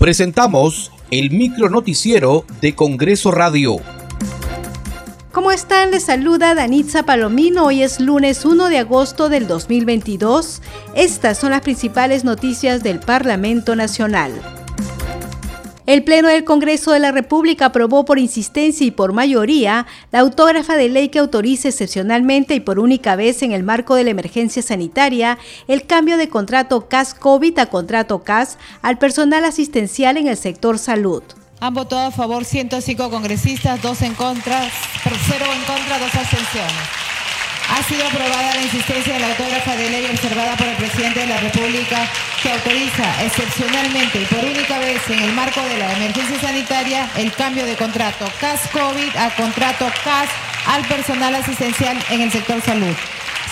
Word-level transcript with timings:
Presentamos 0.00 0.90
el 1.10 1.30
micro 1.30 1.68
noticiero 1.68 2.46
de 2.62 2.74
Congreso 2.74 3.32
Radio. 3.32 3.76
¿Cómo 5.30 5.50
están? 5.50 5.90
Les 5.90 6.04
saluda 6.04 6.54
Danitza 6.54 7.02
Palomino. 7.02 7.66
Hoy 7.66 7.82
es 7.82 8.00
lunes 8.00 8.46
1 8.46 8.70
de 8.70 8.78
agosto 8.78 9.28
del 9.28 9.46
2022. 9.46 10.62
Estas 10.94 11.36
son 11.36 11.50
las 11.50 11.60
principales 11.60 12.24
noticias 12.24 12.82
del 12.82 12.98
Parlamento 12.98 13.76
Nacional. 13.76 14.32
El 15.90 16.04
Pleno 16.04 16.28
del 16.28 16.44
Congreso 16.44 16.92
de 16.92 17.00
la 17.00 17.10
República 17.10 17.66
aprobó 17.66 18.04
por 18.04 18.20
insistencia 18.20 18.86
y 18.86 18.92
por 18.92 19.12
mayoría 19.12 19.88
la 20.12 20.20
autógrafa 20.20 20.76
de 20.76 20.88
ley 20.88 21.08
que 21.08 21.18
autoriza 21.18 21.66
excepcionalmente 21.66 22.54
y 22.54 22.60
por 22.60 22.78
única 22.78 23.16
vez 23.16 23.42
en 23.42 23.50
el 23.50 23.64
marco 23.64 23.96
de 23.96 24.04
la 24.04 24.10
emergencia 24.10 24.62
sanitaria 24.62 25.36
el 25.66 25.88
cambio 25.88 26.16
de 26.16 26.28
contrato 26.28 26.88
CAS-COVID 26.88 27.58
a 27.58 27.66
contrato 27.66 28.22
CAS 28.22 28.56
al 28.82 28.98
personal 28.98 29.44
asistencial 29.44 30.16
en 30.16 30.28
el 30.28 30.36
sector 30.36 30.78
salud. 30.78 31.24
Han 31.58 31.74
votado 31.74 32.06
a 32.06 32.12
favor 32.12 32.44
105 32.44 33.10
congresistas, 33.10 33.82
2 33.82 34.02
en 34.02 34.14
contra, 34.14 34.60
0 35.02 35.44
en 35.56 35.64
contra, 35.64 35.98
2 35.98 36.14
abstenciones. 36.14 36.72
Ha 37.68 37.82
sido 37.82 38.06
aprobada 38.06 38.54
la 38.54 38.62
insistencia 38.62 39.14
de 39.14 39.18
la 39.18 39.30
autógrafa 39.30 39.74
de 39.74 39.90
ley 39.90 40.06
observada 40.06 40.56
por 40.56 40.68
el 40.68 40.76
presidente 40.76 41.18
de 41.18 41.26
la 41.26 41.40
República 41.40 42.08
que 42.42 42.50
autoriza 42.50 43.24
excepcionalmente 43.24 44.22
y 44.22 44.24
por 44.24 44.44
única 44.44 44.78
vez 44.78 45.00
en 45.10 45.18
el 45.18 45.32
marco 45.32 45.60
de 45.62 45.78
la 45.78 45.92
emergencia 45.92 46.40
sanitaria 46.40 47.10
el 47.16 47.32
cambio 47.32 47.64
de 47.66 47.76
contrato 47.76 48.26
CAS-COVID 48.40 49.16
a 49.16 49.34
contrato 49.36 49.86
CAS 50.04 50.28
al 50.66 50.84
personal 50.86 51.34
asistencial 51.34 51.98
en 52.10 52.22
el 52.22 52.30
sector 52.30 52.60
salud. 52.62 52.94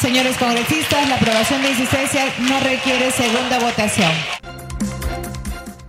Señores 0.00 0.36
congresistas, 0.36 1.08
la 1.08 1.16
aprobación 1.16 1.60
de 1.62 1.70
insistencia 1.70 2.24
no 2.38 2.60
requiere 2.60 3.10
segunda 3.10 3.58
votación. 3.58 4.37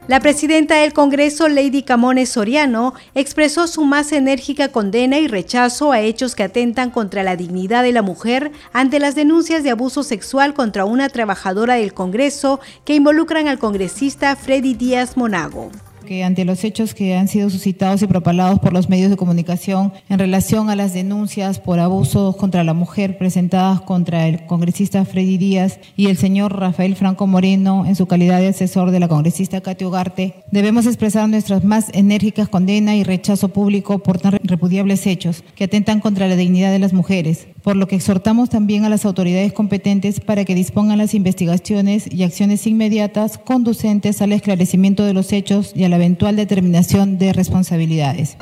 La 0.09 0.19
presidenta 0.21 0.77
del 0.77 0.91
Congreso, 0.91 1.47
Lady 1.47 1.83
Camones 1.83 2.29
Soriano, 2.29 2.95
expresó 3.13 3.67
su 3.67 3.85
más 3.85 4.11
enérgica 4.11 4.69
condena 4.69 5.19
y 5.19 5.27
rechazo 5.27 5.91
a 5.91 6.01
hechos 6.01 6.33
que 6.33 6.41
atentan 6.41 6.89
contra 6.89 7.21
la 7.21 7.35
dignidad 7.35 7.83
de 7.83 7.91
la 7.91 8.01
mujer 8.01 8.51
ante 8.73 8.97
las 8.97 9.13
denuncias 9.13 9.61
de 9.61 9.69
abuso 9.69 10.01
sexual 10.01 10.55
contra 10.55 10.85
una 10.85 11.09
trabajadora 11.09 11.75
del 11.75 11.93
Congreso 11.93 12.59
que 12.85 12.95
involucran 12.95 13.47
al 13.47 13.59
congresista 13.59 14.35
Freddy 14.35 14.73
Díaz 14.73 15.15
Monago 15.15 15.69
que 16.05 16.23
ante 16.23 16.45
los 16.45 16.63
hechos 16.63 16.93
que 16.93 17.15
han 17.15 17.27
sido 17.27 17.49
suscitados 17.49 18.01
y 18.01 18.07
propalados 18.07 18.59
por 18.59 18.73
los 18.73 18.89
medios 18.89 19.09
de 19.09 19.17
comunicación 19.17 19.93
en 20.09 20.19
relación 20.19 20.69
a 20.69 20.75
las 20.75 20.93
denuncias 20.93 21.59
por 21.59 21.79
abusos 21.79 22.35
contra 22.35 22.63
la 22.63 22.73
mujer 22.73 23.17
presentadas 23.17 23.81
contra 23.81 24.27
el 24.27 24.45
congresista 24.45 25.05
Freddy 25.05 25.37
Díaz 25.37 25.79
y 25.95 26.07
el 26.07 26.17
señor 26.17 26.57
Rafael 26.57 26.95
Franco 26.95 27.27
Moreno 27.27 27.85
en 27.85 27.95
su 27.95 28.07
calidad 28.07 28.39
de 28.39 28.47
asesor 28.47 28.91
de 28.91 28.99
la 28.99 29.07
congresista 29.07 29.61
Katy 29.61 29.85
Ugarte, 29.85 30.43
debemos 30.51 30.85
expresar 30.85 31.27
nuestras 31.29 31.63
más 31.63 31.87
enérgicas 31.93 32.49
condenas 32.49 32.95
y 32.95 33.03
rechazo 33.03 33.49
público 33.49 33.99
por 33.99 34.19
tan 34.19 34.39
repudiables 34.43 35.05
hechos 35.05 35.43
que 35.55 35.65
atentan 35.65 35.99
contra 35.99 36.27
la 36.27 36.35
dignidad 36.35 36.71
de 36.71 36.79
las 36.79 36.93
mujeres, 36.93 37.47
por 37.63 37.75
lo 37.75 37.87
que 37.87 37.95
exhortamos 37.95 38.49
también 38.49 38.85
a 38.85 38.89
las 38.89 39.05
autoridades 39.05 39.53
competentes 39.53 40.19
para 40.19 40.45
que 40.45 40.55
dispongan 40.55 40.97
las 40.97 41.13
investigaciones 41.13 42.11
y 42.11 42.23
acciones 42.23 42.65
inmediatas 42.67 43.37
conducentes 43.37 44.21
al 44.21 44.31
esclarecimiento 44.31 45.03
de 45.03 45.13
los 45.13 45.31
hechos 45.33 45.71
y 45.75 45.83
a 45.83 45.89
la 45.89 45.97
eventual 45.97 46.35
determinación 46.35 47.17
de 47.17 47.33
responsabilidades. 47.33 48.37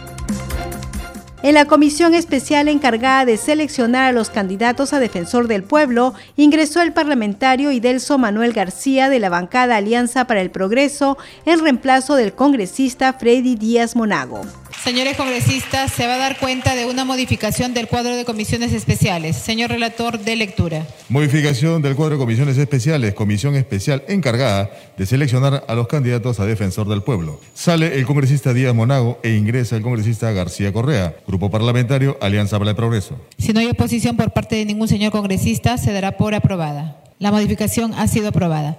En 1.44 1.54
la 1.54 1.66
comisión 1.66 2.16
especial 2.16 2.68
encargada 2.68 3.24
de 3.24 3.38
seleccionar 3.38 4.10
a 4.10 4.12
los 4.12 4.32
candidatos 4.32 4.92
a 4.92 5.00
defensor 5.00 5.48
del 5.48 5.64
pueblo, 5.64 6.16
ingresó 6.36 6.82
el 6.82 6.94
parlamentario 6.94 7.72
Idelso 7.72 8.18
Manuel 8.18 8.54
García 8.54 9.08
de 9.08 9.20
la 9.20 9.30
bancada 9.30 9.78
Alianza 9.78 10.26
para 10.26 10.42
el 10.42 10.50
Progreso 10.50 11.18
en 11.46 11.60
reemplazo 11.60 12.16
del 12.16 12.34
congresista 12.34 13.14
Freddy 13.14 13.56
Díaz 13.56 13.96
Monago. 13.96 14.42
Señores 14.84 15.18
congresistas, 15.18 15.92
se 15.92 16.08
va 16.08 16.16
a 16.16 16.18
dar 16.18 16.38
cuenta 16.38 16.76
de 16.76 16.86
una 16.86 17.04
modificación 17.04 17.74
del 17.74 17.88
cuadro 17.88 18.16
de 18.16 18.24
comisiones 18.24 18.72
especiales. 18.72 19.36
Señor 19.36 19.70
relator 19.70 20.20
de 20.20 20.36
lectura. 20.36 20.88
Modificación 21.10 21.82
del 21.82 21.96
cuadro 21.96 22.16
de 22.16 22.20
comisiones 22.20 22.58
especiales. 22.58 23.14
Comisión 23.14 23.56
especial 23.56 24.04
encargada 24.08 24.70
de 24.98 25.06
seleccionar 25.06 25.66
a 25.68 25.76
los 25.76 25.88
candidatos 25.88 26.40
a 26.40 26.46
defensor 26.46 26.88
del 26.88 27.02
pueblo. 27.02 27.42
Sale 27.54 27.96
el 27.98 28.06
congresista 28.06 28.54
Díaz 28.54 28.74
Monago 28.74 29.20
e 29.24 29.32
ingresa 29.32 29.76
el 29.76 29.82
congresista 29.82 30.32
García 30.32 30.72
Correa. 30.72 31.18
Grupo 31.28 31.52
parlamentario 31.52 32.18
Alianza 32.22 32.58
para 32.58 32.72
el 32.72 32.76
Progreso. 32.78 33.20
Si 33.38 33.52
no 33.52 33.60
hay 33.60 33.68
oposición 33.68 34.16
por 34.16 34.32
parte 34.32 34.56
de 34.56 34.66
ningún 34.66 34.88
señor 34.88 35.12
congresista, 35.12 35.78
se 35.78 35.92
dará 35.92 36.18
por 36.18 36.34
aprobada. 36.34 37.04
La 37.20 37.32
modificación 37.32 37.94
ha 37.96 38.08
sido 38.08 38.30
aprobada. 38.30 38.78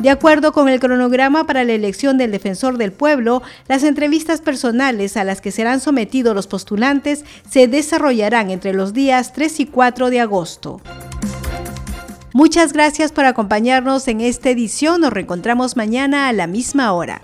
De 0.00 0.08
acuerdo 0.08 0.52
con 0.52 0.70
el 0.70 0.80
cronograma 0.80 1.44
para 1.46 1.62
la 1.62 1.74
elección 1.74 2.16
del 2.16 2.30
defensor 2.30 2.78
del 2.78 2.90
pueblo, 2.90 3.42
las 3.68 3.84
entrevistas 3.84 4.40
personales 4.40 5.18
a 5.18 5.24
las 5.24 5.42
que 5.42 5.52
serán 5.52 5.78
sometidos 5.78 6.34
los 6.34 6.46
postulantes 6.46 7.24
se 7.50 7.68
desarrollarán 7.68 8.50
entre 8.50 8.72
los 8.72 8.94
días 8.94 9.34
3 9.34 9.60
y 9.60 9.66
4 9.66 10.08
de 10.08 10.20
agosto. 10.20 10.80
Muchas 12.32 12.72
gracias 12.72 13.12
por 13.12 13.26
acompañarnos 13.26 14.08
en 14.08 14.22
esta 14.22 14.48
edición. 14.48 15.02
Nos 15.02 15.12
reencontramos 15.12 15.76
mañana 15.76 16.28
a 16.28 16.32
la 16.32 16.46
misma 16.46 16.92
hora. 16.92 17.20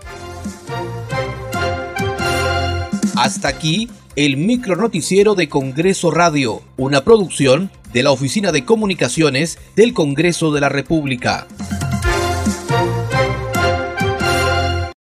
Hasta 3.17 3.49
aquí 3.49 3.89
el 4.17 4.37
micro 4.37 4.77
noticiero 4.77 5.35
de 5.35 5.49
Congreso 5.49 6.11
Radio, 6.11 6.61
una 6.77 7.05
producción 7.05 7.71
de 7.95 8.03
la 8.03 8.11
Oficina 8.11 8.53
de 8.53 8.67
Comunicaciones 8.67 9.59
del 9.77 9.95
Congreso 9.95 10.53
de 10.53 10.61
la 10.61 10.69
República. 10.69 11.47